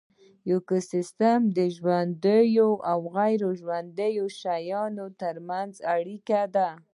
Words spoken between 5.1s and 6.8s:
ترمنځ اړیکه ده